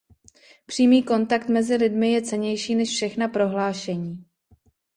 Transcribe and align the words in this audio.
Přímý 0.65 1.03
kontakt 1.03 1.49
mezi 1.49 1.75
lidmi 1.75 2.11
je 2.11 2.21
cennější 2.21 2.75
než 2.75 2.89
všechna 2.89 3.27
prohlášení. 3.27 4.25